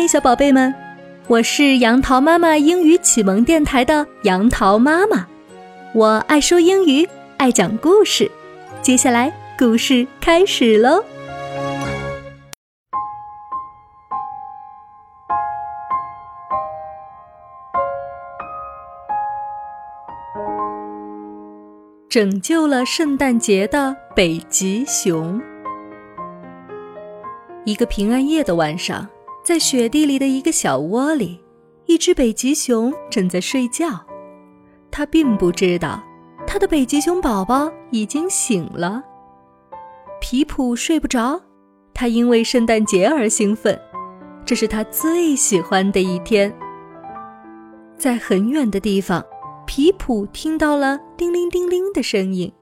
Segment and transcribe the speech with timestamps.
[0.00, 0.72] 嗨，小宝贝们，
[1.26, 5.26] 我是杨桃妈妈英语启蒙电台的杨桃妈妈，
[5.92, 7.04] 我爱说英语，
[7.36, 8.30] 爱讲故事。
[8.80, 11.02] 接下来故事开始喽。
[22.08, 25.42] 拯救了圣诞节的北极熊。
[27.64, 29.04] 一个平安夜的晚上，
[29.48, 31.40] 在雪地里的一个小窝里，
[31.86, 33.98] 一只北极熊正在睡觉。
[34.90, 36.04] 它并不知道，
[36.46, 39.02] 它的北极熊宝宝已经醒了。
[40.20, 41.40] 皮普睡不着，
[41.94, 43.80] 他因为圣诞节而兴奋，
[44.44, 46.54] 这是他最喜欢的一天。
[47.96, 49.24] 在很远的地方。
[49.66, 52.52] 皮普听到了叮铃叮铃的声音，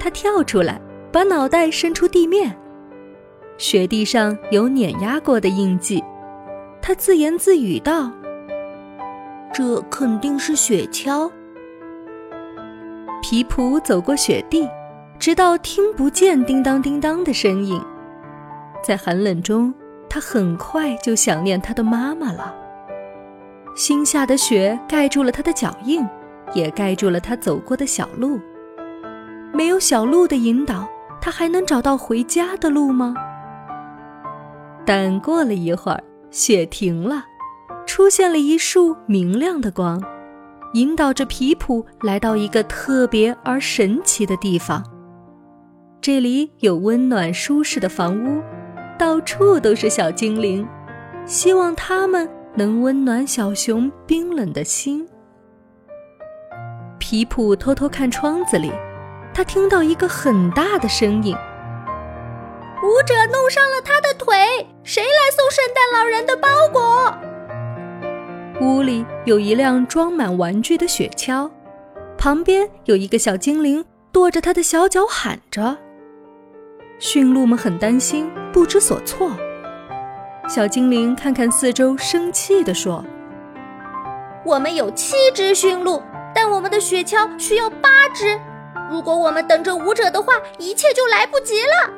[0.00, 0.80] 他跳出来，
[1.12, 2.56] 把脑袋伸出地面。
[3.58, 6.02] 雪地上有碾压过的印记，
[6.80, 8.10] 他自言自语道
[9.52, 11.30] ：“这肯定是雪橇。”
[13.22, 14.68] 皮普走过雪地，
[15.18, 17.80] 直到听不见叮当叮当的声音，
[18.82, 19.72] 在寒冷中。
[20.12, 22.52] 他很快就想念他的妈妈了。
[23.76, 26.04] 新下的雪盖住了他的脚印，
[26.52, 28.40] 也盖住了他走过的小路。
[29.52, 30.88] 没有小路的引导，
[31.20, 33.14] 他还能找到回家的路吗？
[34.86, 37.24] 但过了一会儿，雪停了，
[37.86, 40.02] 出现了一束明亮的光，
[40.74, 44.82] 引导着皮普来到一个特别而神奇的地方。
[46.00, 48.42] 这里有温暖舒适的房屋。
[48.98, 50.68] 到处都是小精灵，
[51.24, 55.08] 希望他们能温暖小熊冰冷的心。
[56.98, 58.70] 皮普偷偷看窗子里，
[59.40, 61.34] 他听到一个很大的声音
[62.84, 64.36] ：“舞者弄伤了他的腿，
[64.84, 67.14] 谁来送圣诞老人的包裹？”
[68.60, 71.50] 屋里有一辆装满玩具的雪橇，
[72.18, 73.82] 旁边有一个小精灵
[74.12, 75.78] 跺着他的小脚喊着。
[76.98, 79.30] 驯鹿们很担心，不知所措。
[80.46, 83.02] 小精灵看看四周，生气地说
[84.44, 86.02] ：“我们有七只驯鹿，
[86.34, 88.38] 但我们的雪橇需要八只。
[88.90, 91.90] 如果我们等着舞者的话，一切就来不及了。”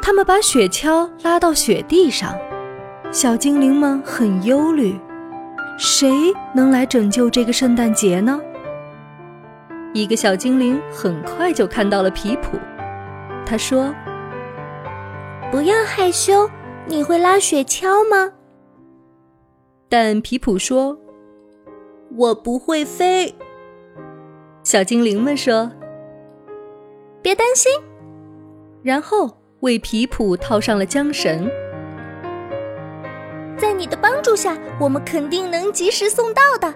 [0.00, 2.34] 他们把雪橇拉到雪地上，
[3.12, 4.98] 小精灵们很忧虑：
[5.76, 8.40] 谁能来拯救这个圣诞节呢？
[9.92, 12.58] 一个小精灵很快就看到了皮普。
[13.44, 13.94] 他说
[15.50, 16.48] ：“不要害羞，
[16.86, 18.32] 你会拉雪橇吗？”
[19.88, 20.98] 但皮普说
[22.16, 23.34] ：“我不会飞。”
[24.66, 25.70] 小精灵们说
[27.22, 27.70] ：“别担心。”
[28.82, 31.48] 然后为皮普套上了缰绳。
[33.56, 36.74] 在你的帮助下，我们肯定能及时送到的。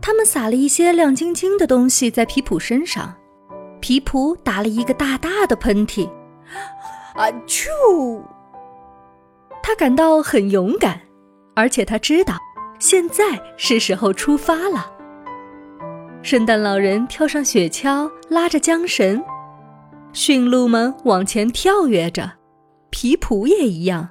[0.00, 3.12] 他们撒了一些亮晶晶的东西在皮普身上。
[3.80, 6.08] 皮普打了一个大大的喷嚏，
[7.14, 8.22] 啊啾！
[9.60, 11.00] 他感到很勇敢，
[11.56, 12.36] 而且他知道
[12.78, 13.24] 现在
[13.56, 14.94] 是时候出发了。
[16.22, 19.22] 圣诞老人跳上雪橇，拉着缰绳，
[20.12, 22.30] 驯鹿们往前跳跃着，
[22.90, 24.08] 皮普也一样。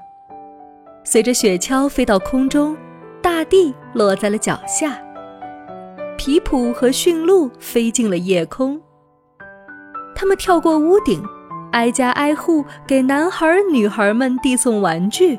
[1.03, 2.75] 随着雪橇飞到空中，
[3.22, 4.97] 大地落在了脚下，
[6.18, 8.81] 皮普和驯鹿飞进了夜空。
[10.16, 11.22] 他们跳过屋顶，
[11.74, 15.38] 挨家挨户给男孩女孩们递送玩具。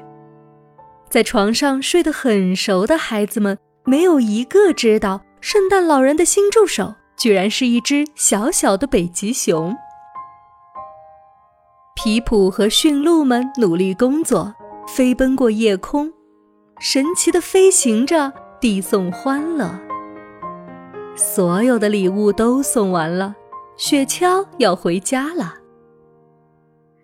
[1.08, 9.76] 在床上睡得很熟的孩子们，没有一个知道圣诞老人的新助手居然是一只小小的北极熊。
[11.94, 14.54] 皮普和驯鹿们努力工作，
[14.86, 16.12] 飞奔过夜空，
[16.80, 19.78] 神奇的飞行着，递送欢乐。
[21.16, 23.34] 所有的礼物都送完了。
[23.76, 25.54] 雪橇要回家了。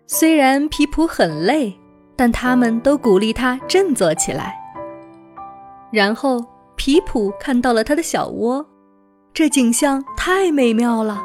[0.07, 1.73] 虽然皮普很累，
[2.17, 4.55] 但他们都鼓励他振作起来。
[5.91, 6.45] 然后
[6.85, 8.63] 皮普看到了他的小窝，
[9.33, 11.19] 这景象太美妙了。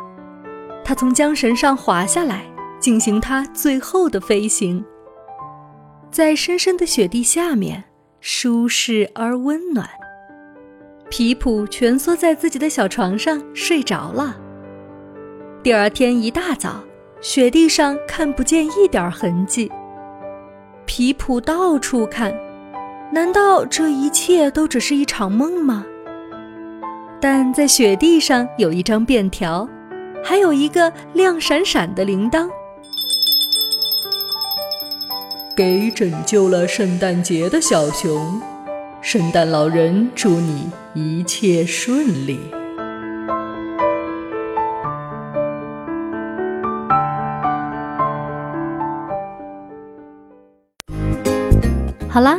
[0.82, 2.46] 他从缰绳上滑下来，
[2.78, 4.82] 进行他最后的飞行。
[6.10, 7.84] 在深深的雪地下面，
[8.22, 9.86] 舒适而温暖。
[11.10, 14.34] 皮普蜷缩在自己的小床上睡着了。
[15.62, 16.82] 第二天一大早，
[17.20, 19.70] 雪地上看不见一点痕迹。
[20.86, 22.34] 皮普到处看，
[23.12, 25.84] 难道这一切都只是一场梦吗？
[27.20, 29.68] 但在雪地上有一张便条，
[30.24, 32.48] 还有一个亮闪闪的铃铛。
[35.56, 38.40] 给拯救了圣诞节的小熊，
[39.02, 42.38] 圣诞老人祝你一切顺利。
[52.08, 52.38] 好啦，